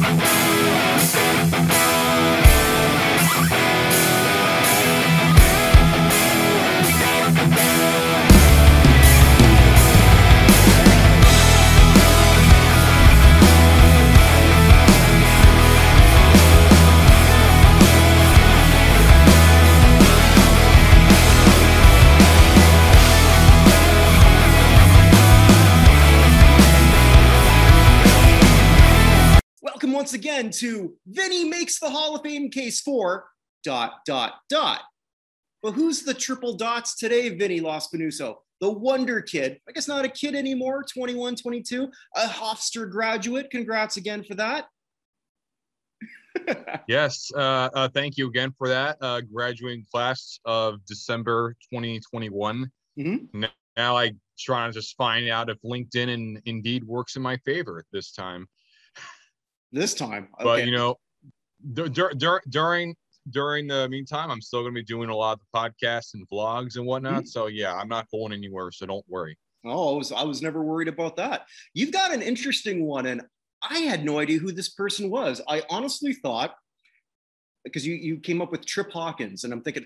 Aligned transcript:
Welcome 0.00 0.77
once 30.08 30.14
again 30.14 30.48
to 30.48 30.94
Vinny 31.06 31.44
makes 31.44 31.78
the 31.78 31.90
Hall 31.90 32.16
of 32.16 32.22
Fame 32.22 32.48
case 32.48 32.80
for 32.80 33.26
dot 33.62 33.96
dot 34.06 34.36
dot. 34.48 34.80
But 35.62 35.72
who's 35.72 36.00
the 36.02 36.14
triple 36.14 36.56
dots 36.56 36.96
today, 36.96 37.28
Vinny 37.36 37.60
Lospinuso? 37.60 38.36
The 38.62 38.70
Wonder 38.70 39.20
Kid. 39.20 39.60
I 39.68 39.72
guess 39.72 39.86
not 39.86 40.06
a 40.06 40.08
kid 40.08 40.34
anymore, 40.34 40.82
21, 40.82 41.36
22, 41.36 41.90
a 42.16 42.20
Hofstra 42.22 42.90
graduate. 42.90 43.50
Congrats 43.50 43.98
again 43.98 44.24
for 44.24 44.34
that. 44.36 44.64
yes, 46.88 47.30
uh, 47.36 47.68
uh, 47.74 47.88
thank 47.90 48.16
you 48.16 48.28
again 48.28 48.54
for 48.56 48.68
that. 48.68 48.96
Uh, 49.02 49.20
graduating 49.20 49.84
class 49.92 50.40
of 50.46 50.82
December 50.86 51.54
2021. 51.70 52.70
Mhm. 52.98 53.28
N- 53.34 53.50
Now 53.76 53.94
I 53.98 54.12
try 54.38 54.66
to 54.68 54.72
just 54.72 54.96
find 54.96 55.28
out 55.28 55.50
if 55.50 55.58
LinkedIn 55.62 56.08
and 56.08 56.40
Indeed 56.46 56.82
works 56.84 57.16
in 57.16 57.20
my 57.20 57.36
favor 57.44 57.84
this 57.92 58.12
time. 58.12 58.48
This 59.72 59.94
time. 59.94 60.28
But 60.38 60.46
okay. 60.46 60.66
you 60.66 60.72
know, 60.72 60.96
dur- 61.72 61.88
dur- 61.88 62.14
dur- 62.16 62.42
during 62.48 62.94
during 63.30 63.66
the 63.66 63.88
meantime, 63.88 64.30
I'm 64.30 64.40
still 64.40 64.62
going 64.62 64.74
to 64.74 64.80
be 64.80 64.84
doing 64.84 65.10
a 65.10 65.16
lot 65.16 65.38
of 65.38 65.40
the 65.40 65.58
podcasts 65.58 66.14
and 66.14 66.26
vlogs 66.28 66.76
and 66.76 66.86
whatnot. 66.86 67.24
Mhm. 67.24 67.28
So 67.28 67.46
yeah, 67.46 67.74
I'm 67.74 67.88
not 67.88 68.10
going 68.10 68.32
anywhere. 68.32 68.70
So 68.72 68.86
don't 68.86 69.04
worry. 69.08 69.36
Oh, 69.64 69.94
I 69.94 69.98
was, 69.98 70.12
I 70.12 70.22
was 70.22 70.40
never 70.40 70.62
worried 70.62 70.88
about 70.88 71.16
that. 71.16 71.46
You've 71.74 71.92
got 71.92 72.14
an 72.14 72.22
interesting 72.22 72.86
one, 72.86 73.06
and 73.06 73.22
I 73.68 73.80
had 73.80 74.04
no 74.04 74.18
idea 74.18 74.38
who 74.38 74.52
this 74.52 74.68
person 74.68 75.10
was. 75.10 75.40
I 75.48 75.62
honestly 75.68 76.12
thought, 76.12 76.54
because 77.64 77.86
you, 77.86 77.94
you 77.94 78.18
came 78.18 78.40
up 78.40 78.52
with 78.52 78.64
Trip 78.64 78.90
Hawkins, 78.92 79.44
and 79.44 79.52
I'm 79.52 79.62
thinking, 79.62 79.84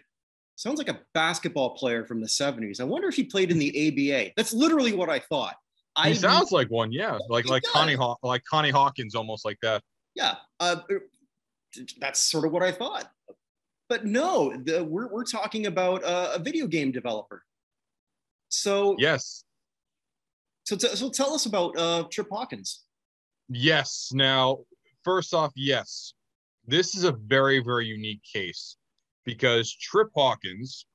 sounds 0.57 0.79
like 0.79 0.91
a 0.91 1.01
basketball 1.15 1.71
player 1.71 2.05
from 2.05 2.21
the 2.21 2.27
70s. 2.27 2.81
I 2.81 2.85
wonder 2.85 3.09
if 3.09 3.15
he 3.15 3.25
played 3.25 3.51
in 3.51 3.59
the 3.59 3.89
ABA. 3.89 4.33
That's 4.37 4.53
literally 4.53 4.93
what 4.93 5.09
I 5.09 5.19
thought. 5.19 5.57
He 5.97 6.11
I 6.11 6.13
sounds 6.15 6.53
like 6.53 6.69
one, 6.71 6.91
yeah, 6.93 7.19
like 7.29 7.45
He 7.45 7.51
like 7.51 7.63
Connie. 7.65 7.95
Haw- 7.95 8.17
like 8.23 8.43
Connie 8.45 8.71
Hawkins, 8.71 9.15
almost 9.15 9.45
like 9.45 9.59
that. 9.63 9.83
yeah, 10.15 10.37
uh, 10.61 10.77
that's 12.01 12.21
sort 12.21 12.45
of 12.47 12.53
what 12.53 12.63
I 12.63 12.73
thought. 12.73 13.11
But 13.89 14.07
no, 14.07 14.57
the, 14.65 14.83
we're, 14.85 15.09
we're 15.13 15.25
talking 15.25 15.67
about 15.67 16.03
uh, 16.05 16.33
a 16.35 16.39
video 16.39 16.67
game 16.67 16.93
developer. 16.93 17.43
So, 18.49 18.97
Yes, 18.99 19.45
so, 20.65 20.77
t- 20.77 20.89
so 20.95 21.11
tell 21.11 21.35
us 21.35 21.47
about 21.47 21.77
uh, 21.77 22.05
Trip 22.11 22.29
Hawkins. 22.31 22.85
Yes. 23.49 24.11
Now, 24.15 24.59
first 25.05 25.35
off, 25.35 25.53
yes, 25.57 26.15
this 26.67 26.95
is 26.95 27.05
a 27.05 27.13
very, 27.13 27.59
very 27.61 27.87
unique 27.87 28.23
case 28.31 28.77
because 29.25 29.75
Trip 29.75 30.09
Hawkins 30.15 30.87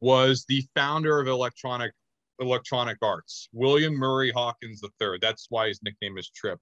was 0.00 0.44
the 0.48 0.64
founder 0.74 1.18
of 1.18 1.26
electronic 1.26 1.92
electronic 2.40 2.98
arts, 3.02 3.48
William 3.52 3.94
Murray 3.94 4.30
Hawkins 4.30 4.82
III. 4.82 5.18
That's 5.20 5.46
why 5.48 5.68
his 5.68 5.80
nickname 5.82 6.18
is 6.18 6.30
Trip. 6.30 6.58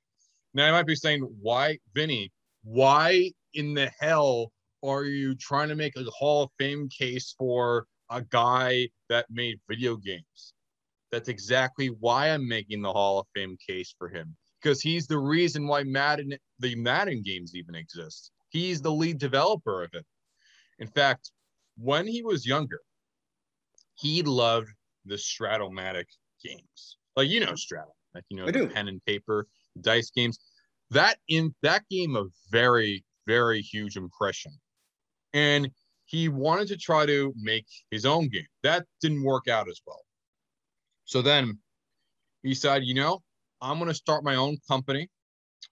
Now, 0.55 0.67
you 0.67 0.72
might 0.72 0.86
be 0.86 0.94
saying, 0.94 1.22
why, 1.41 1.78
Vinny, 1.94 2.33
why 2.62 3.33
in 3.55 3.75
the 3.75 3.91
hell 3.98 4.52
are 4.84 5.05
you 5.05 5.34
trying 5.34 5.69
to 5.69 5.75
make 5.75 5.97
a 5.97 6.05
Hall 6.05 6.45
of 6.45 6.50
Fame 6.58 6.89
case 6.89 7.34
for 7.39 7.86
a 8.11 8.22
guy 8.22 8.89
that 9.08 9.27
made 9.30 9.58
video 9.68 9.96
games? 9.96 10.52
That's 11.11 11.29
exactly 11.29 11.89
why 11.89 12.29
I'm 12.29 12.46
making 12.46 12.83
the 12.83 12.92
Hall 12.92 13.20
of 13.20 13.27
Fame 13.34 13.57
case 13.67 13.95
for 13.98 14.08
him 14.08 14.36
because 14.64 14.80
he's 14.80 15.07
the 15.07 15.18
reason 15.18 15.67
why 15.67 15.83
Madden, 15.83 16.34
the 16.58 16.74
Madden 16.74 17.23
games 17.23 17.55
even 17.55 17.74
exist. 17.74 18.30
He's 18.48 18.80
the 18.80 18.90
lead 18.90 19.18
developer 19.18 19.83
of 19.83 19.90
it. 19.92 20.07
In 20.79 20.89
fact, 20.89 21.33
when 21.77 22.07
he 22.07 22.23
was 22.23 22.46
younger, 22.46 22.80
he 23.95 24.23
loved 24.23 24.70
the 25.05 25.17
Strat-O-Matic 25.17 26.07
games. 26.42 26.98
Like 27.17 27.29
you 27.29 27.41
know 27.41 27.55
Strato, 27.55 27.92
like 28.15 28.25
you 28.29 28.37
know 28.37 28.45
I 28.45 28.47
the 28.47 28.53
do. 28.53 28.69
pen 28.69 28.89
and 28.89 29.05
paper 29.05 29.47
dice 29.81 30.11
games. 30.11 30.39
That 30.91 31.19
in 31.29 31.55
that 31.63 31.85
game 31.91 32.17
a 32.17 32.25
very 32.51 33.05
very 33.27 33.61
huge 33.61 33.97
impression, 33.97 34.53
and 35.33 35.70
he 36.07 36.29
wanted 36.29 36.69
to 36.69 36.77
try 36.77 37.07
to 37.07 37.33
make 37.37 37.67
his 37.91 38.05
own 38.05 38.29
game. 38.29 38.47
That 38.63 38.85
didn't 39.01 39.23
work 39.23 39.48
out 39.48 39.69
as 39.69 39.81
well. 39.87 40.03
So 41.05 41.23
then 41.23 41.59
he 42.43 42.55
said, 42.55 42.85
you 42.85 42.95
know, 42.95 43.23
I'm 43.61 43.79
going 43.79 43.89
to 43.89 43.95
start 43.95 44.25
my 44.25 44.35
own 44.35 44.59
company. 44.69 45.09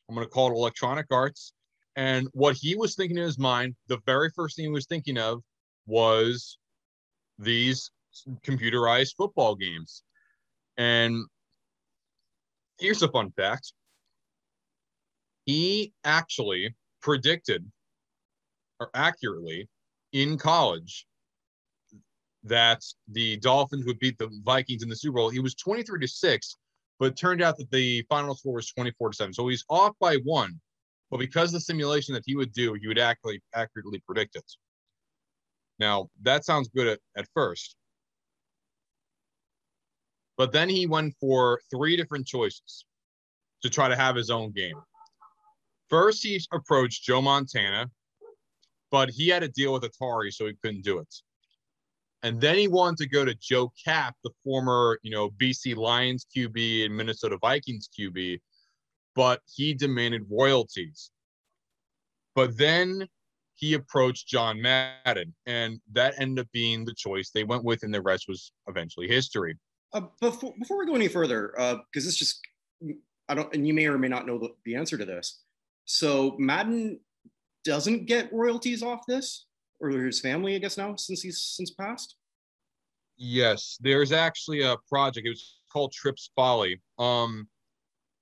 I'm 0.08 0.14
going 0.14 0.26
to 0.26 0.30
call 0.30 0.50
it 0.50 0.54
Electronic 0.54 1.06
Arts. 1.10 1.52
And 1.96 2.28
what 2.32 2.56
he 2.56 2.74
was 2.74 2.94
thinking 2.94 3.18
in 3.18 3.24
his 3.24 3.38
mind, 3.38 3.74
the 3.88 3.98
very 4.06 4.30
first 4.34 4.56
thing 4.56 4.64
he 4.64 4.70
was 4.70 4.86
thinking 4.86 5.18
of 5.18 5.42
was 5.86 6.58
these 7.38 7.90
computerized 8.44 9.14
football 9.16 9.54
games. 9.54 10.02
And 10.76 11.24
here's 12.78 13.02
a 13.02 13.08
fun 13.08 13.32
fact 13.32 13.72
he 15.44 15.92
actually 16.04 16.74
predicted, 17.00 17.64
or 18.80 18.90
accurately, 18.94 19.68
in 20.12 20.38
college 20.38 21.06
that 22.44 22.82
the 23.08 23.36
Dolphins 23.38 23.84
would 23.86 23.98
beat 23.98 24.18
the 24.18 24.30
Vikings 24.44 24.82
in 24.82 24.88
the 24.88 24.96
Super 24.96 25.16
Bowl. 25.16 25.30
He 25.30 25.40
was 25.40 25.54
23 25.54 26.00
to 26.00 26.08
6, 26.08 26.56
but 26.98 27.16
turned 27.16 27.42
out 27.42 27.56
that 27.58 27.70
the 27.70 28.04
final 28.08 28.34
score 28.34 28.54
was 28.54 28.70
24 28.72 29.10
to 29.10 29.16
7. 29.16 29.34
So 29.34 29.48
he's 29.48 29.64
off 29.68 29.94
by 30.00 30.16
one. 30.24 30.60
But 31.10 31.18
because 31.18 31.52
the 31.52 31.60
simulation 31.60 32.14
that 32.14 32.22
he 32.24 32.36
would 32.36 32.52
do, 32.52 32.74
he 32.74 32.88
would 32.88 32.98
accurately 32.98 33.42
accurately 33.54 34.02
predict 34.06 34.34
it. 34.34 34.50
Now, 35.78 36.08
that 36.22 36.44
sounds 36.44 36.68
good 36.68 36.86
at, 36.86 37.00
at 37.16 37.26
first. 37.34 37.76
But 40.36 40.52
then 40.52 40.68
he 40.68 40.86
went 40.86 41.14
for 41.20 41.60
three 41.70 41.96
different 41.96 42.26
choices 42.26 42.84
to 43.62 43.70
try 43.70 43.88
to 43.88 43.96
have 43.96 44.16
his 44.16 44.30
own 44.30 44.52
game. 44.52 44.76
First, 45.88 46.22
he 46.22 46.40
approached 46.52 47.04
Joe 47.04 47.20
Montana, 47.20 47.90
but 48.90 49.10
he 49.10 49.28
had 49.28 49.42
to 49.42 49.48
deal 49.48 49.72
with 49.72 49.82
Atari, 49.82 50.32
so 50.32 50.46
he 50.46 50.54
couldn't 50.62 50.84
do 50.84 50.98
it. 50.98 51.14
And 52.22 52.40
then 52.40 52.56
he 52.56 52.68
wanted 52.68 52.98
to 52.98 53.08
go 53.08 53.24
to 53.24 53.34
Joe 53.34 53.72
Kapp, 53.84 54.14
the 54.22 54.30
former, 54.44 54.98
you 55.02 55.10
know, 55.10 55.30
BC 55.30 55.76
Lions 55.76 56.26
QB 56.34 56.86
and 56.86 56.96
Minnesota 56.96 57.36
Vikings 57.40 57.88
QB, 57.98 58.38
but 59.14 59.40
he 59.52 59.74
demanded 59.74 60.22
royalties. 60.30 61.10
But 62.34 62.56
then 62.56 63.08
he 63.54 63.74
approached 63.74 64.28
John 64.28 64.62
Madden, 64.62 65.34
and 65.46 65.80
that 65.92 66.14
ended 66.18 66.46
up 66.46 66.52
being 66.52 66.84
the 66.84 66.94
choice 66.94 67.30
they 67.30 67.44
went 67.44 67.64
with, 67.64 67.82
and 67.82 67.92
the 67.92 68.00
rest 68.00 68.26
was 68.28 68.52
eventually 68.66 69.08
history. 69.08 69.56
Uh, 69.94 70.02
before, 70.20 70.54
before 70.58 70.78
we 70.78 70.86
go 70.86 70.94
any 70.94 71.08
further, 71.08 71.52
because 71.56 72.04
this 72.04 72.16
just, 72.16 72.40
I 73.28 73.34
don't, 73.34 73.52
and 73.54 73.66
you 73.66 73.74
may 73.74 73.86
or 73.86 73.98
may 73.98 74.08
not 74.08 74.26
know 74.26 74.38
the, 74.38 74.50
the 74.64 74.74
answer 74.74 74.96
to 74.96 75.04
this. 75.04 75.42
So 75.84 76.36
Madden 76.38 77.00
doesn't 77.64 78.06
get 78.06 78.32
royalties 78.32 78.82
off 78.82 79.00
this, 79.06 79.46
or 79.80 79.90
his 79.90 80.20
family, 80.20 80.54
I 80.54 80.58
guess 80.58 80.78
now, 80.78 80.96
since 80.96 81.22
he's 81.22 81.42
since 81.42 81.70
passed. 81.72 82.16
Yes, 83.16 83.78
there's 83.80 84.12
actually 84.12 84.62
a 84.62 84.76
project. 84.88 85.26
It 85.26 85.30
was 85.30 85.60
called 85.72 85.92
Trips 85.92 86.30
Folly. 86.34 86.80
Um, 86.98 87.48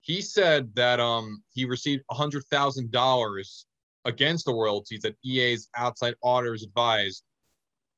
he 0.01 0.23
said 0.23 0.75
that 0.75 0.99
um 0.99 1.43
he 1.53 1.65
received 1.65 2.03
a 2.11 2.15
hundred 2.15 2.45
thousand 2.47 2.91
dollars 2.91 3.67
against 4.07 4.47
the 4.47 4.53
royalties 4.53 5.03
that 5.03 5.17
EA's 5.25 5.69
outside 5.77 6.15
auditors 6.23 6.63
advised 6.63 7.23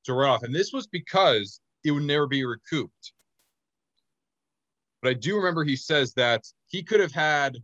to 0.05 0.15
write 0.15 0.29
off, 0.29 0.43
and 0.43 0.55
this 0.55 0.73
was 0.73 0.87
because 0.89 1.61
it 1.85 1.93
would 1.93 2.03
never 2.03 2.27
be 2.27 2.45
recouped. 2.45 3.13
But 5.03 5.11
I 5.11 5.15
do 5.15 5.37
remember 5.37 5.65
he 5.65 5.77
says 5.77 6.15
that 6.15 6.47
he 6.69 6.83
could 6.83 7.01
have 7.01 7.13
had 7.13 7.57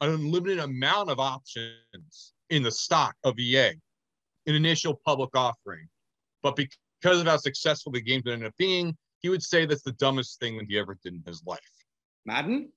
an 0.00 0.10
unlimited 0.10 0.60
amount 0.60 1.10
of 1.10 1.18
options 1.18 2.32
in 2.50 2.62
the 2.62 2.70
stock 2.70 3.16
of 3.24 3.38
EA, 3.38 3.70
an 4.46 4.54
initial 4.54 5.00
public 5.04 5.30
offering, 5.34 5.88
but 6.42 6.54
because 6.54 7.20
of 7.20 7.26
how 7.26 7.36
successful 7.36 7.90
the 7.90 8.00
game 8.00 8.22
ended 8.26 8.46
up 8.46 8.56
being, 8.56 8.96
he 9.20 9.28
would 9.28 9.42
say 9.42 9.66
that's 9.66 9.82
the 9.82 9.92
dumbest 9.92 10.38
thing 10.38 10.56
that 10.56 10.66
he 10.68 10.78
ever 10.78 10.96
did 11.02 11.14
in 11.14 11.22
his 11.26 11.42
life. 11.44 11.58
Madden. 12.24 12.70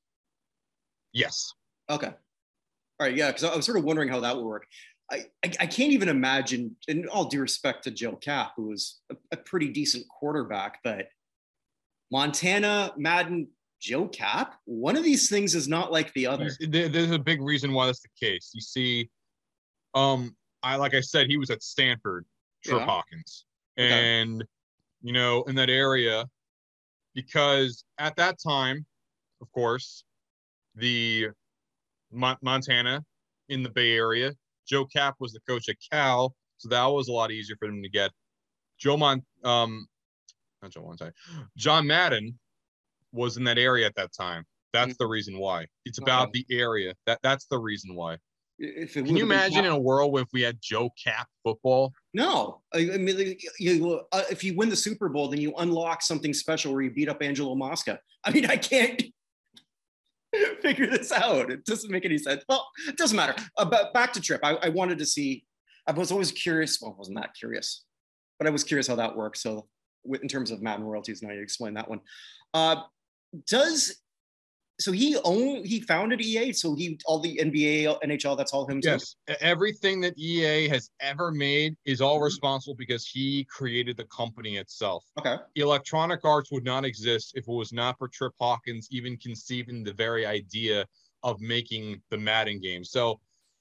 Yes. 1.14 1.54
Okay. 1.90 2.08
All 2.08 3.08
right. 3.08 3.16
Yeah, 3.16 3.28
because 3.28 3.44
I 3.44 3.56
was 3.56 3.66
sort 3.66 3.78
of 3.78 3.84
wondering 3.84 4.10
how 4.10 4.20
that 4.22 4.36
would 4.36 4.46
work. 4.46 4.66
I, 5.12 5.26
I, 5.46 5.52
I 5.60 5.66
can't 5.68 5.92
even 5.92 6.10
imagine, 6.10 6.76
in 6.88 7.08
all 7.08 7.26
due 7.26 7.42
respect 7.42 7.84
to 7.84 7.92
Joe 7.92 8.16
Kapp, 8.16 8.54
who 8.56 8.70
was 8.70 9.02
a, 9.12 9.16
a 9.34 9.38
pretty 9.38 9.70
decent 9.70 10.08
quarterback, 10.08 10.80
but 10.84 11.10
Montana, 12.12 12.94
Madden, 12.98 13.50
Joe 13.82 14.08
Kapp. 14.08 14.56
One 14.66 14.96
of 14.96 15.04
these 15.04 15.28
things 15.28 15.56
is 15.56 15.68
not 15.68 15.92
like 15.92 16.14
the 16.14 16.28
other. 16.28 16.52
There's 16.60 17.12
a 17.12 17.20
big 17.20 17.42
reason 17.42 17.74
why 17.74 17.88
that's 17.88 18.02
the 18.02 18.10
case. 18.20 18.52
You 18.54 18.62
see, 18.62 19.10
um, 19.96 20.36
I 20.64 20.76
like 20.76 20.94
I 20.94 21.02
said, 21.02 21.28
he 21.28 21.38
was 21.38 21.50
at 21.50 21.64
Stanford, 21.64 22.26
Trip 22.64 22.80
yeah. 22.80 22.86
Hawkins, 22.86 23.46
okay. 23.78 24.22
and 24.22 24.46
you 25.02 25.14
know, 25.14 25.44
in 25.44 25.56
that 25.56 25.70
area, 25.70 26.26
because 27.16 27.84
at 27.98 28.16
that 28.18 28.38
time, 28.46 28.86
of 29.42 29.52
course, 29.52 30.04
the 30.76 31.30
Montana 32.12 33.04
in 33.50 33.64
the 33.64 33.70
Bay 33.70 33.94
Area, 33.94 34.34
Joe 34.68 34.86
Kapp 34.86 35.16
was 35.20 35.34
the 35.34 35.40
coach 35.48 35.68
at 35.70 35.78
Cal, 35.92 36.36
so 36.58 36.70
that 36.70 36.86
was 36.86 37.08
a 37.08 37.12
lot 37.12 37.32
easier 37.32 37.56
for 37.58 37.68
them 37.68 37.82
to 37.82 37.90
get. 37.90 38.12
Joe 38.78 38.96
Mon, 38.96 39.24
um, 39.44 39.88
not 40.62 40.72
Joe 40.72 40.84
Montana, 40.86 41.14
John 41.58 41.88
Madden 41.88 42.38
was 43.12 43.38
in 43.38 43.44
that 43.46 43.58
area 43.58 43.86
at 43.86 43.96
that 43.96 44.12
time. 44.14 44.46
That's 44.74 44.98
the 44.98 45.08
reason 45.08 45.38
why. 45.38 45.68
It's 45.86 45.98
about 45.98 46.30
okay. 46.30 46.46
the 46.48 46.60
area. 46.60 46.94
That 47.06 47.20
that's 47.24 47.46
the 47.48 47.58
reason 47.58 47.96
why. 47.96 48.18
Can 48.60 49.18
you 49.18 49.24
imagine 49.24 49.66
in 49.66 49.72
a 49.72 49.80
world 49.80 50.12
where 50.12 50.22
if 50.22 50.30
we 50.34 50.42
had 50.42 50.60
Joe 50.62 50.92
Kapp 51.04 51.28
football? 51.44 51.94
No, 52.14 52.62
I, 52.74 52.92
I 52.94 52.98
mean, 52.98 53.38
you, 53.58 54.02
uh, 54.12 54.24
if 54.30 54.44
you 54.44 54.56
win 54.56 54.70
the 54.70 54.76
Super 54.76 55.10
Bowl, 55.10 55.30
then 55.30 55.42
you 55.42 55.54
unlock 55.58 56.04
something 56.04 56.32
special 56.32 56.72
where 56.72 56.84
you 56.84 56.92
beat 56.92 57.10
up 57.10 57.24
Angelo 57.24 57.56
Mosca. 57.56 58.00
I 58.24 58.32
mean, 58.32 58.46
I 58.46 58.58
can't 58.58 59.02
figure 60.62 60.86
this 60.88 61.12
out. 61.12 61.50
It 61.50 61.66
doesn't 61.66 61.90
make 61.90 62.06
any 62.06 62.20
sense. 62.20 62.44
Well, 62.48 62.68
it 62.88 62.98
doesn't 62.98 63.16
matter. 63.16 63.34
Uh, 63.58 63.66
but 63.66 63.94
back 63.96 64.14
to 64.14 64.22
Trip, 64.22 64.42
I, 64.44 64.56
I 64.56 64.70
wanted 64.70 65.00
to 65.00 65.06
see. 65.08 65.44
I 65.88 65.92
was 65.94 66.12
always 66.12 66.32
curious. 66.32 66.80
Well, 66.80 66.92
I 66.92 66.98
wasn't 67.00 67.18
that 67.18 67.34
curious, 67.34 67.84
but 68.38 68.48
I 68.48 68.52
was 68.52 68.64
curious 68.64 68.86
how 68.86 68.96
that 68.98 69.16
works. 69.16 69.42
So, 69.42 69.68
in 70.06 70.28
terms 70.28 70.52
of 70.52 70.62
Madden 70.62 70.86
royalties, 70.86 71.24
now 71.24 71.32
you 71.32 71.42
explain 71.42 71.74
that 71.74 71.90
one. 71.90 72.02
Uh, 72.54 72.84
does 73.48 74.02
so 74.82 74.92
he 74.92 75.16
owned 75.24 75.66
he 75.66 75.80
founded 75.82 76.22
EA. 76.22 76.52
So 76.54 76.76
he 76.76 77.00
all 77.06 77.20
the 77.20 77.38
NBA, 77.38 78.02
NHL, 78.04 78.36
that's 78.36 78.52
all 78.52 78.66
him. 78.66 78.82
Yes, 78.84 79.16
everything 79.40 80.02
that 80.02 80.18
EA 80.18 80.68
has 80.68 80.90
ever 81.00 81.32
made 81.32 81.76
is 81.86 82.02
all 82.02 82.16
mm-hmm. 82.16 82.26
responsible 82.26 82.76
because 82.76 83.06
he 83.06 83.46
created 83.46 83.96
the 83.96 84.06
company 84.06 84.58
itself. 84.58 85.06
Okay. 85.20 85.38
Electronic 85.56 86.26
Arts 86.26 86.52
would 86.52 86.66
not 86.66 86.84
exist 86.84 87.34
if 87.36 87.48
it 87.48 87.52
was 87.52 87.72
not 87.72 87.98
for 87.98 88.08
Trip 88.08 88.34
Hawkins 88.40 88.88
even 88.92 89.18
conceiving 89.18 89.84
the 89.84 89.94
very 89.94 90.26
idea 90.26 90.86
of 91.24 91.40
making 91.40 92.02
the 92.10 92.18
Madden 92.18 92.60
game. 92.60 92.84
So, 92.84 93.20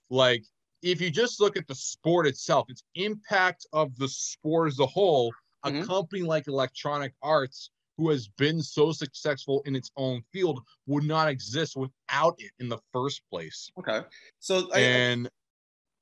like, 0.09 0.45
if 0.83 1.01
you 1.01 1.11
just 1.11 1.41
look 1.41 1.59
at 1.59 1.69
the 1.69 1.75
sport 1.75 2.27
itself, 2.27 2.71
its 2.71 2.83
impact 2.95 3.67
of 3.75 3.95
the 3.97 4.09
sport 4.09 4.69
as 4.69 4.79
a 4.79 4.87
whole, 4.87 5.33
a 5.65 5.71
mm-hmm. 5.71 5.83
company 5.85 6.23
like 6.23 6.49
Electronic 6.49 7.13
Arts 7.23 7.71
who 8.01 8.09
has 8.09 8.29
been 8.29 8.63
so 8.63 8.93
successful 8.93 9.63
in 9.67 9.77
its 9.77 9.91
own 9.99 10.23
field 10.33 10.63
would 10.87 11.05
not 11.05 11.29
exist 11.29 11.77
without 11.77 12.35
it 12.39 12.51
in 12.59 12.67
the 12.67 12.79
first 12.95 13.21
place. 13.31 13.71
Okay. 13.79 14.01
So 14.39 14.71
I, 14.73 14.79
and 14.79 15.29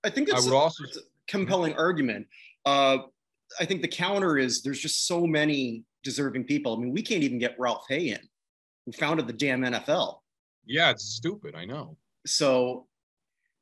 I 0.05 0.11
think 0.11 0.29
that's 0.29 0.47
I 0.47 0.49
would 0.49 0.55
a, 0.55 0.59
also, 0.59 0.85
a 0.85 1.01
compelling 1.27 1.75
argument. 1.75 2.29
Uh, 2.65 2.99
I 3.59 3.65
think 3.65 3.83
the 3.83 3.89
counter 3.89 4.39
is 4.39 4.63
there's 4.63 4.79
just 4.79 5.09
so 5.09 5.27
many 5.27 5.83
deserving 6.05 6.45
people. 6.45 6.77
I 6.77 6.79
mean, 6.79 6.93
we 6.93 7.03
can't 7.03 7.25
even 7.25 7.41
get 7.41 7.57
Ralph 7.59 7.85
Hay 7.89 8.11
in, 8.11 8.21
who 8.87 8.93
founded 8.93 9.27
the 9.27 9.33
damn 9.33 9.63
NFL. 9.63 10.19
Yeah, 10.65 10.91
it's 10.91 11.05
stupid. 11.05 11.57
I 11.57 11.65
know. 11.65 11.97
So 12.27 12.87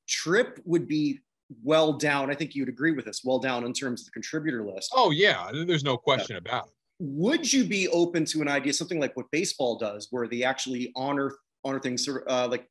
Trip 0.06 0.60
would 0.66 0.86
be 0.86 1.20
well 1.62 1.94
down. 1.94 2.30
I 2.30 2.34
think 2.34 2.54
you'd 2.54 2.68
agree 2.68 2.92
with 2.92 3.06
this, 3.06 3.22
well 3.24 3.38
down 3.38 3.64
in 3.64 3.72
terms 3.72 4.02
of 4.02 4.06
the 4.06 4.10
contributor 4.12 4.62
list. 4.62 4.92
Oh, 4.94 5.10
yeah. 5.10 5.50
There's 5.54 5.84
no 5.84 5.96
question 5.96 6.34
yeah. 6.34 6.50
about 6.50 6.66
it 6.66 6.72
would 6.98 7.52
you 7.52 7.64
be 7.64 7.88
open 7.88 8.24
to 8.26 8.40
an 8.40 8.48
idea, 8.48 8.72
something 8.72 9.00
like 9.00 9.16
what 9.16 9.30
baseball 9.30 9.76
does, 9.76 10.08
where 10.10 10.26
they 10.26 10.42
actually 10.42 10.92
honor 10.96 11.32
honor 11.64 11.80
things 11.80 12.08
uh, 12.08 12.48
like 12.48 12.68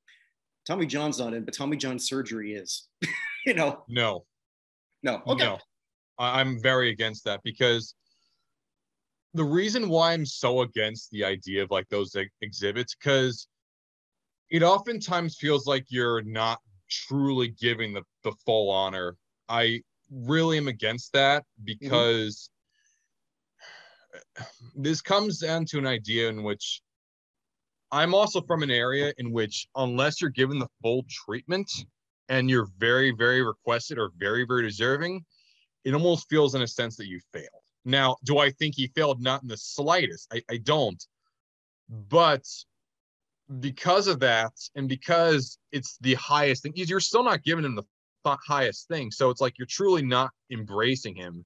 Tommy 0.66 0.86
John's 0.86 1.20
not 1.20 1.34
in, 1.34 1.44
but 1.44 1.54
Tommy 1.54 1.78
John 1.78 2.00
surgery 2.00 2.54
is, 2.54 2.88
you 3.46 3.54
know? 3.54 3.84
No, 3.88 4.26
no, 5.04 5.22
okay. 5.28 5.46
No, 5.46 5.60
I'm 6.18 6.62
very 6.62 6.90
against 6.90 7.26
that 7.26 7.42
because 7.44 7.94
the 9.34 9.44
reason 9.44 9.90
why 9.90 10.14
I'm 10.14 10.26
so 10.26 10.62
against 10.62 11.12
the 11.12 11.24
idea 11.26 11.62
of 11.62 11.72
like 11.72 11.88
those 11.90 12.16
ex- 12.16 12.32
exhibits 12.42 12.96
because 12.96 13.48
it 14.50 14.64
oftentimes 14.64 15.38
feels 15.38 15.68
like 15.68 15.86
you're 15.90 16.22
not 16.22 16.60
truly 16.90 17.50
giving 17.50 17.94
the, 17.94 18.04
the 18.24 18.32
full 18.46 18.72
honor. 18.72 19.18
I 19.50 19.82
really 20.10 20.58
am 20.58 20.68
against 20.68 21.12
that 21.14 21.44
mm-hmm. 21.44 21.66
because 21.66 22.50
this 24.76 25.02
comes 25.02 25.40
down 25.40 25.66
to 25.66 25.78
an 25.78 25.88
idea 25.88 26.30
in 26.30 26.44
which 26.44 26.82
I'm 27.92 28.14
also 28.14 28.42
from 28.42 28.64
an 28.64 28.72
area 28.72 29.14
in 29.18 29.32
which, 29.32 29.68
unless 29.76 30.20
you're 30.20 30.30
given 30.32 30.60
the 30.60 30.68
full 30.82 31.06
treatment 31.10 31.72
and 32.30 32.50
you're 32.50 32.68
very, 32.78 33.12
very 33.12 33.42
requested 33.44 33.98
or 33.98 34.12
very, 34.18 34.46
very 34.46 34.64
deserving, 34.64 35.24
it 35.84 35.94
almost 35.94 36.28
feels 36.30 36.56
in 36.56 36.62
a 36.62 36.68
sense 36.68 36.96
that 36.98 37.08
you 37.08 37.20
failed. 37.32 37.48
Now, 37.86 38.18
do 38.24 38.40
I 38.40 38.50
think 38.52 38.76
he 38.76 38.88
failed? 38.88 39.22
Not 39.22 39.44
in 39.44 39.48
the 39.48 39.58
slightest. 39.58 40.28
I, 40.34 40.42
I 40.50 40.58
don't. 40.58 41.02
But 42.10 42.44
because 43.60 44.08
of 44.08 44.20
that, 44.22 44.54
and 44.76 44.90
because 44.90 45.60
it's 45.72 45.98
the 46.02 46.16
highest 46.16 46.64
thing, 46.64 46.74
you're 46.76 47.00
still 47.00 47.24
not 47.24 47.44
giving 47.44 47.64
him 47.64 47.76
the 47.76 48.38
highest 48.48 48.88
thing. 48.88 49.12
So 49.12 49.30
it's 49.30 49.42
like 49.42 49.60
you're 49.60 49.68
truly 49.68 50.02
not 50.02 50.32
embracing 50.52 51.16
him 51.16 51.46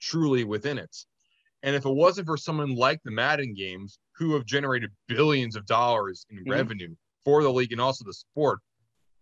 truly 0.00 0.44
within 0.44 0.76
it. 0.76 0.94
And 1.62 1.74
if 1.74 1.84
it 1.84 1.90
wasn't 1.90 2.26
for 2.26 2.36
someone 2.36 2.74
like 2.74 3.00
the 3.02 3.10
Madden 3.10 3.54
games, 3.54 3.98
who 4.16 4.34
have 4.34 4.44
generated 4.44 4.90
billions 5.06 5.56
of 5.56 5.66
dollars 5.66 6.26
in 6.30 6.38
mm-hmm. 6.38 6.50
revenue 6.50 6.94
for 7.24 7.42
the 7.42 7.52
league 7.52 7.72
and 7.72 7.80
also 7.80 8.04
the 8.04 8.12
sport, 8.12 8.60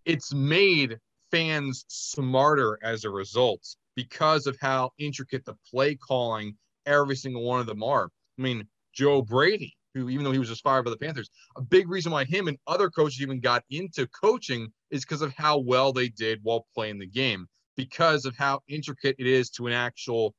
it's 0.05 0.33
made 0.33 0.99
fans 1.31 1.85
smarter 1.89 2.79
as 2.83 3.05
a 3.05 3.11
result 3.11 3.77
because 3.95 4.47
of 4.47 4.57
how 4.61 4.91
intricate 4.99 5.45
the 5.45 5.57
play 5.71 5.95
calling 5.95 6.57
every 6.87 7.17
single 7.17 7.43
one 7.43 7.61
of 7.61 7.67
them 7.67 7.83
are. 7.83 8.09
I 8.39 8.43
mean, 8.43 8.67
Joe 8.93 9.23
Brady, 9.23 9.75
who 9.95 10.09
even 10.09 10.25
though 10.25 10.33
he 10.33 10.39
was 10.39 10.49
just 10.49 10.63
fired 10.63 10.85
by 10.85 10.91
the 10.91 10.97
Panthers, 10.97 11.31
a 11.57 11.63
big 11.63 11.89
reason 11.89 12.13
why 12.13 12.25
him 12.25 12.49
and 12.49 12.59
other 12.67 12.91
coaches 12.91 13.21
even 13.21 13.41
got 13.41 13.65
into 13.71 14.07
coaching 14.09 14.73
is 14.91 15.05
because 15.05 15.23
of 15.23 15.33
how 15.35 15.59
well 15.59 15.93
they 15.93 16.09
did 16.09 16.41
while 16.43 16.67
playing 16.75 16.99
the 16.99 17.07
game, 17.07 17.47
because 17.77 18.25
of 18.25 18.37
how 18.37 18.61
intricate 18.69 19.17
it 19.19 19.27
is 19.27 19.51
to 19.51 19.67
an 19.67 19.73
actual 19.73 20.35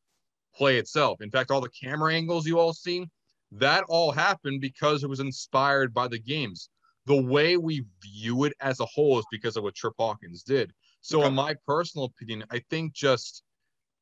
play 0.58 0.78
itself. 0.78 1.22
In 1.22 1.30
fact, 1.30 1.52
all 1.52 1.62
the 1.62 1.70
camera 1.70 2.14
angles 2.14 2.48
you 2.48 2.60
all 2.60 2.74
seen, 2.74 3.10
that 3.52 3.84
all 3.88 4.12
happened 4.12 4.62
because 4.62 5.04
it 5.04 5.10
was 5.10 5.20
inspired 5.20 5.94
by 5.94 6.08
the 6.08 6.20
games. 6.20 6.70
The 7.06 7.22
way 7.22 7.56
we 7.58 7.86
view 8.02 8.44
it 8.44 8.54
as 8.60 8.80
a 8.80 8.86
whole 8.86 9.20
is 9.20 9.26
because 9.32 9.56
of 9.56 9.64
what 9.64 9.76
Trip 9.76 9.94
Hawkins 9.98 10.44
did. 10.44 10.74
So, 11.02 11.24
in 11.24 11.34
my 11.34 11.56
personal 11.66 12.06
opinion, 12.06 12.44
I 12.52 12.62
think 12.70 12.94
just 12.94 13.44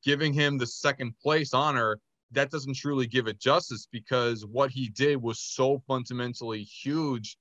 giving 0.02 0.32
him 0.32 0.58
the 0.58 0.66
second 0.66 1.14
place 1.22 1.54
honor 1.54 2.00
that 2.32 2.50
doesn't 2.50 2.76
truly 2.76 3.06
give 3.06 3.28
it 3.28 3.38
justice 3.38 3.88
because 3.90 4.44
what 4.44 4.70
he 4.70 4.88
did 4.88 5.22
was 5.22 5.40
so 5.40 5.82
fundamentally 5.86 6.62
huge 6.62 7.36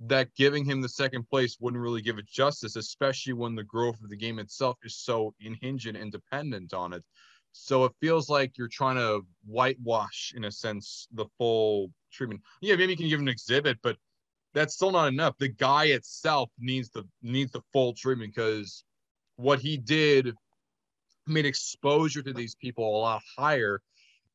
that 0.00 0.34
giving 0.34 0.64
him 0.64 0.80
the 0.80 0.88
second 0.88 1.28
place 1.28 1.58
wouldn't 1.60 1.82
really 1.82 2.00
give 2.00 2.18
it 2.18 2.26
justice, 2.26 2.76
especially 2.76 3.32
when 3.32 3.54
the 3.54 3.64
growth 3.64 4.00
of 4.02 4.08
the 4.08 4.16
game 4.16 4.38
itself 4.38 4.78
is 4.82 4.96
so 4.96 5.34
inhingent 5.40 5.96
and 5.96 6.10
dependent 6.10 6.72
on 6.72 6.92
it. 6.92 7.04
So 7.52 7.84
it 7.84 7.92
feels 8.00 8.28
like 8.28 8.56
you're 8.56 8.68
trying 8.68 8.96
to 8.96 9.22
whitewash, 9.46 10.32
in 10.36 10.44
a 10.44 10.52
sense, 10.52 11.08
the 11.12 11.26
full 11.38 11.90
treatment. 12.12 12.42
Yeah, 12.60 12.76
maybe 12.76 12.92
you 12.92 12.96
can 12.96 13.08
give 13.08 13.20
an 13.20 13.28
exhibit, 13.28 13.78
but 13.82 13.96
that's 14.54 14.74
still 14.74 14.90
not 14.90 15.08
enough. 15.08 15.36
The 15.38 15.48
guy 15.48 15.86
itself 15.86 16.50
needs 16.58 16.90
the 16.90 17.04
needs 17.22 17.52
the 17.52 17.62
full 17.72 17.94
treatment 17.94 18.34
because 18.34 18.84
what 19.36 19.60
he 19.60 19.76
did 19.76 20.34
made 21.26 21.46
exposure 21.46 22.22
to 22.22 22.32
these 22.32 22.54
people 22.54 22.84
a 22.84 22.98
lot 22.98 23.22
higher. 23.36 23.80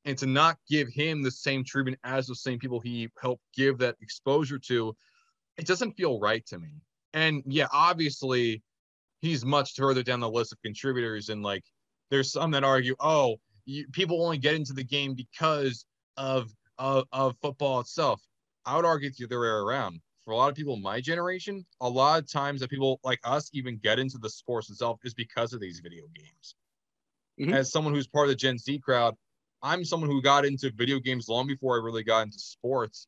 And 0.05 0.15
to 0.19 0.27
not 0.27 0.57
give 0.69 0.87
him 0.89 1.23
the 1.23 1.31
same 1.31 1.63
treatment 1.63 1.97
as 2.03 2.27
the 2.27 2.35
same 2.35 2.59
people 2.59 2.79
he 2.79 3.09
helped 3.19 3.41
give 3.55 3.79
that 3.79 3.95
exposure 4.01 4.59
to, 4.59 4.95
it 5.57 5.65
doesn't 5.65 5.93
feel 5.93 6.19
right 6.19 6.45
to 6.45 6.59
me. 6.59 6.69
And 7.13 7.41
yeah, 7.47 7.67
obviously, 7.73 8.61
he's 9.21 9.43
much 9.43 9.73
further 9.73 10.03
down 10.03 10.19
the 10.19 10.29
list 10.29 10.51
of 10.51 10.61
contributors 10.61 11.29
and 11.29 11.41
like 11.41 11.63
there's 12.09 12.31
some 12.31 12.51
that 12.51 12.63
argue, 12.63 12.95
oh, 12.99 13.37
you, 13.65 13.87
people 13.91 14.23
only 14.23 14.37
get 14.37 14.55
into 14.55 14.73
the 14.73 14.83
game 14.83 15.13
because 15.13 15.85
of, 16.17 16.51
of 16.77 17.05
of 17.11 17.35
football 17.41 17.79
itself. 17.79 18.21
I 18.65 18.75
would 18.75 18.85
argue 18.85 19.09
it's 19.09 19.17
the 19.17 19.25
other 19.25 19.39
way 19.39 19.47
around. 19.47 20.01
For 20.23 20.31
a 20.31 20.37
lot 20.37 20.49
of 20.49 20.55
people 20.55 20.73
in 20.73 20.81
my 20.81 20.99
generation, 20.99 21.63
a 21.81 21.89
lot 21.89 22.19
of 22.19 22.31
times 22.31 22.59
that 22.61 22.69
people 22.71 22.99
like 23.03 23.19
us 23.23 23.49
even 23.53 23.77
get 23.77 23.99
into 23.99 24.17
the 24.17 24.29
sports 24.29 24.69
itself 24.71 24.99
is 25.03 25.13
because 25.13 25.53
of 25.53 25.59
these 25.59 25.79
video 25.81 26.05
games. 26.15 26.55
Mm-hmm. 27.39 27.53
As 27.53 27.71
someone 27.71 27.93
who's 27.93 28.07
part 28.07 28.25
of 28.25 28.29
the 28.29 28.35
Gen 28.35 28.57
Z 28.57 28.79
crowd, 28.79 29.15
I'm 29.61 29.85
someone 29.85 30.09
who 30.09 30.21
got 30.21 30.45
into 30.45 30.71
video 30.71 30.99
games 30.99 31.27
long 31.27 31.45
before 31.47 31.75
I 31.75 31.83
really 31.83 32.03
got 32.03 32.23
into 32.23 32.39
sports. 32.39 33.07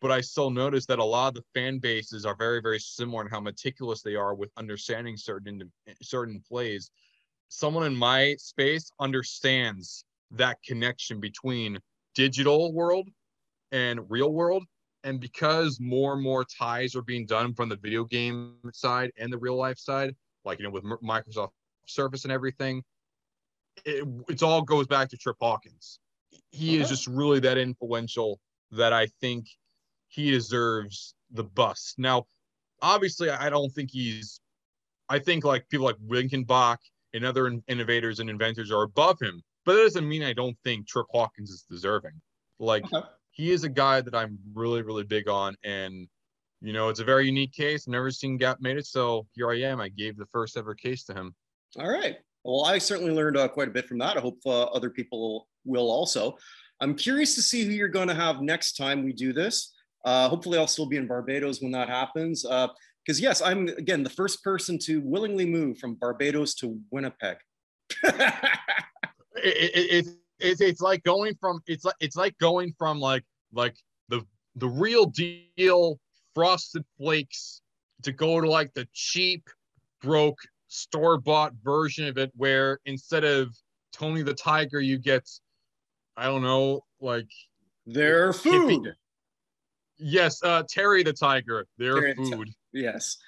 But 0.00 0.12
I 0.12 0.20
still 0.20 0.50
notice 0.50 0.86
that 0.86 1.00
a 1.00 1.04
lot 1.04 1.28
of 1.28 1.34
the 1.34 1.44
fan 1.54 1.80
bases 1.80 2.24
are 2.24 2.36
very, 2.36 2.62
very 2.62 2.78
similar 2.78 3.22
in 3.22 3.28
how 3.28 3.40
meticulous 3.40 4.00
they 4.00 4.14
are 4.14 4.34
with 4.34 4.50
understanding 4.56 5.16
certain 5.16 5.70
certain 6.02 6.42
plays 6.48 6.90
someone 7.48 7.84
in 7.84 7.96
my 7.96 8.34
space 8.38 8.90
understands 9.00 10.04
that 10.32 10.58
connection 10.62 11.20
between 11.20 11.78
digital 12.14 12.72
world 12.72 13.08
and 13.72 14.00
real 14.10 14.32
world 14.32 14.64
and 15.04 15.20
because 15.20 15.78
more 15.80 16.14
and 16.14 16.22
more 16.22 16.44
ties 16.44 16.94
are 16.94 17.02
being 17.02 17.26
done 17.26 17.54
from 17.54 17.68
the 17.68 17.76
video 17.76 18.04
game 18.04 18.56
side 18.72 19.10
and 19.16 19.32
the 19.32 19.38
real 19.38 19.56
life 19.56 19.78
side, 19.78 20.14
like 20.44 20.58
you 20.58 20.64
know 20.64 20.70
with 20.70 20.84
Microsoft 20.84 21.50
Surface 21.86 22.24
and 22.24 22.32
everything, 22.32 22.82
it 23.84 24.06
it's 24.28 24.42
all 24.42 24.62
goes 24.62 24.86
back 24.86 25.08
to 25.10 25.16
Trip 25.16 25.36
Hawkins. 25.40 26.00
He 26.50 26.74
uh-huh. 26.74 26.82
is 26.82 26.88
just 26.88 27.06
really 27.06 27.40
that 27.40 27.58
influential 27.58 28.40
that 28.72 28.92
I 28.92 29.06
think 29.20 29.46
he 30.08 30.30
deserves 30.30 31.14
the 31.30 31.44
bust. 31.44 31.94
Now, 31.98 32.26
obviously, 32.82 33.30
I 33.30 33.50
don't 33.50 33.70
think 33.70 33.90
he's. 33.90 34.40
I 35.08 35.18
think 35.18 35.42
like 35.42 35.68
people 35.70 35.86
like 35.86 35.96
Winkenbach 36.06 36.78
and 37.14 37.24
other 37.24 37.60
innovators 37.68 38.20
and 38.20 38.28
inventors 38.28 38.70
are 38.70 38.82
above 38.82 39.20
him, 39.20 39.42
but 39.64 39.74
that 39.74 39.82
doesn't 39.82 40.08
mean 40.08 40.22
I 40.22 40.32
don't 40.32 40.56
think 40.64 40.86
Trip 40.86 41.06
Hawkins 41.10 41.50
is 41.50 41.64
deserving. 41.70 42.20
Like 42.58 42.84
okay. 42.92 43.06
he 43.30 43.50
is 43.50 43.64
a 43.64 43.68
guy 43.68 44.00
that 44.00 44.14
I'm 44.14 44.38
really, 44.54 44.82
really 44.82 45.04
big 45.04 45.28
on, 45.28 45.56
and 45.64 46.08
you 46.60 46.72
know, 46.72 46.88
it's 46.88 47.00
a 47.00 47.04
very 47.04 47.26
unique 47.26 47.52
case. 47.52 47.86
Never 47.86 48.10
seen 48.10 48.36
Gap 48.36 48.60
made 48.60 48.76
it, 48.76 48.86
so 48.86 49.26
here 49.32 49.50
I 49.50 49.60
am. 49.60 49.80
I 49.80 49.88
gave 49.88 50.16
the 50.16 50.26
first 50.26 50.56
ever 50.56 50.74
case 50.74 51.04
to 51.04 51.14
him. 51.14 51.34
All 51.78 51.90
right. 51.90 52.16
Well, 52.44 52.64
I 52.64 52.78
certainly 52.78 53.12
learned 53.12 53.36
uh, 53.36 53.48
quite 53.48 53.68
a 53.68 53.70
bit 53.70 53.86
from 53.86 53.98
that. 53.98 54.16
I 54.16 54.20
hope 54.20 54.38
uh, 54.46 54.64
other 54.64 54.90
people 54.90 55.48
will 55.64 55.90
also. 55.90 56.36
I'm 56.80 56.94
curious 56.94 57.34
to 57.34 57.42
see 57.42 57.64
who 57.64 57.72
you're 57.72 57.88
going 57.88 58.08
to 58.08 58.14
have 58.14 58.40
next 58.40 58.76
time 58.76 59.04
we 59.04 59.12
do 59.12 59.32
this. 59.32 59.74
Uh, 60.04 60.28
hopefully, 60.28 60.58
I'll 60.58 60.66
still 60.66 60.86
be 60.86 60.96
in 60.96 61.06
Barbados 61.06 61.60
when 61.60 61.72
that 61.72 61.88
happens. 61.88 62.44
Because, 63.08 63.22
yes, 63.22 63.40
I'm, 63.40 63.68
again, 63.68 64.02
the 64.02 64.10
first 64.10 64.44
person 64.44 64.78
to 64.80 65.00
willingly 65.00 65.46
move 65.46 65.78
from 65.78 65.94
Barbados 65.94 66.54
to 66.56 66.78
Winnipeg. 66.90 67.38
it, 68.04 68.34
it, 69.34 70.06
it, 70.06 70.08
it's, 70.38 70.60
it's 70.60 70.82
like 70.82 71.02
going 71.04 71.34
from 71.40 71.60
it's 71.66 71.86
like 71.86 71.94
it's 72.00 72.16
like 72.16 72.36
going 72.36 72.74
from 72.78 73.00
like 73.00 73.24
like 73.54 73.74
the 74.10 74.20
the 74.56 74.68
real 74.68 75.06
deal 75.06 75.98
frosted 76.34 76.84
flakes 76.98 77.62
to 78.02 78.12
go 78.12 78.42
to 78.42 78.50
like 78.50 78.74
the 78.74 78.86
cheap 78.92 79.48
broke 80.02 80.38
store 80.66 81.16
bought 81.16 81.54
version 81.64 82.06
of 82.08 82.18
it 82.18 82.30
where 82.36 82.78
instead 82.84 83.24
of 83.24 83.56
Tony 83.90 84.20
the 84.20 84.34
Tiger 84.34 84.80
you 84.80 84.98
get 84.98 85.26
I 86.14 86.26
don't 86.26 86.42
know 86.42 86.82
like 87.00 87.30
their 87.86 88.34
food. 88.34 88.92
Yes, 89.96 90.42
uh, 90.42 90.62
Terry 90.68 91.02
the 91.02 91.14
Tiger, 91.14 91.66
their 91.78 91.94
Terry 91.94 92.14
food. 92.14 92.50
Yes. 92.72 93.16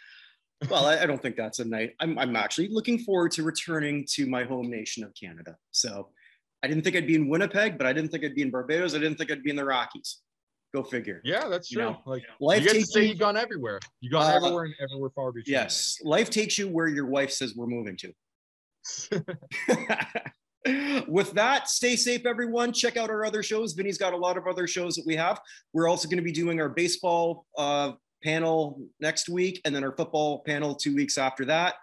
Well, 0.69 0.85
I, 0.85 0.99
I, 0.99 1.07
don't 1.07 1.23
think 1.23 1.37
that's 1.37 1.59
a 1.61 1.65
night. 1.65 1.95
I'm, 2.01 2.19
I'm 2.19 2.37
actually 2.37 2.69
looking 2.69 2.99
forward 2.99 3.33
to 3.33 3.43
returning 3.43 4.05
to 4.11 4.27
my 4.27 4.45
home 4.45 4.69
nation 4.69 5.03
of 5.03 5.15
Canada. 5.19 5.57
So 5.71 6.11
I 6.63 6.69
didn't 6.69 6.85
think 6.85 6.97
I'd 6.97 7.07
be 7.07 7.15
in 7.15 7.31
Winnipeg, 7.31 7.79
but 7.79 7.87
I 7.87 7.95
didn't 7.95 8.11
think 8.11 8.25
I'd 8.25 8.35
be 8.35 8.43
in 8.43 8.51
Barbados. 8.51 8.95
I 8.95 8.99
didn't 8.99 9.17
think 9.17 9.31
I'd 9.31 9.43
be 9.43 9.49
in 9.49 9.57
the 9.57 9.65
Rockies. 9.65 10.19
Go 10.75 10.83
figure. 10.83 11.23
Yeah, 11.25 11.49
that's 11.49 11.71
true. 11.71 11.83
Know, 11.83 12.03
like 12.05 12.25
life 12.41 12.63
you 12.63 12.69
get 12.69 12.75
to 12.75 12.87
say 12.87 13.05
you've 13.07 13.19
gone 13.19 13.39
everywhere. 13.39 13.81
You've 14.01 14.13
gone 14.13 14.31
uh, 14.31 14.37
everywhere 14.37 14.65
and 14.65 14.75
everywhere 14.83 15.11
far 15.15 15.33
between. 15.33 15.53
Yes, 15.53 15.97
life 16.05 16.29
takes 16.29 16.59
you 16.59 16.69
where 16.69 16.89
your 16.89 17.07
wife 17.07 17.33
says 17.33 17.55
we're 17.57 17.67
moving 17.67 17.97
to. 17.97 18.13
With 21.09 21.33
that, 21.33 21.69
stay 21.69 21.97
safe, 21.97 22.27
everyone. 22.27 22.73
Check 22.73 22.97
out 22.97 23.11
our 23.11 23.25
other 23.25 23.43
shows. 23.43 23.73
Vinny's 23.73 23.99
got 23.99 24.13
a 24.13 24.17
lot 24.17 24.37
of 24.37 24.47
other 24.47 24.67
shows 24.67 24.95
that 24.95 25.07
we 25.07 25.17
have. 25.17 25.41
We're 25.73 25.89
also 25.89 26.07
going 26.07 26.19
to 26.19 26.25
be 26.25 26.33
doing 26.33 26.61
our 26.61 26.69
baseball 26.69 27.47
uh, 27.57 27.93
panel 28.23 28.81
next 29.01 29.29
week, 29.29 29.61
and 29.65 29.75
then 29.75 29.85
our 29.85 29.97
football 29.97 30.41
panel 30.41 30.75
two 30.75 30.95
weeks 30.95 31.19
after 31.19 31.45
that. 31.47 31.75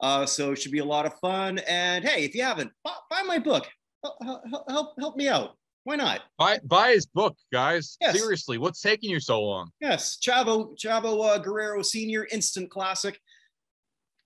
Uh, 0.00 0.24
so 0.24 0.52
it 0.52 0.56
should 0.56 0.72
be 0.72 0.78
a 0.78 0.84
lot 0.84 1.06
of 1.06 1.14
fun. 1.20 1.58
And 1.66 2.04
hey, 2.04 2.24
if 2.24 2.34
you 2.34 2.42
haven't, 2.42 2.70
buy, 2.84 3.22
my 3.26 3.38
book. 3.38 3.66
Help, 4.04 4.42
help, 4.68 4.94
help 4.98 5.16
me 5.16 5.28
out. 5.28 5.56
Why 5.84 5.96
not? 5.96 6.20
Buy 6.38 6.58
buy 6.64 6.90
his 6.90 7.06
book, 7.06 7.36
guys. 7.52 7.96
Yes. 8.00 8.16
Seriously, 8.16 8.58
what's 8.58 8.80
taking 8.80 9.10
you 9.10 9.20
so 9.20 9.40
long? 9.40 9.70
Yes, 9.80 10.18
Chavo 10.22 10.78
Chavo 10.78 11.24
uh, 11.24 11.38
Guerrero 11.38 11.82
Senior 11.82 12.28
Instant 12.30 12.70
Classic, 12.70 13.18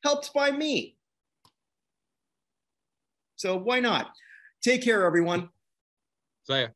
helped 0.02 0.34
by 0.34 0.50
me. 0.50 0.96
So 3.36 3.56
why 3.56 3.80
not? 3.80 4.10
Take 4.62 4.82
care, 4.82 5.04
everyone. 5.04 5.48
See 6.44 6.60
ya. 6.60 6.66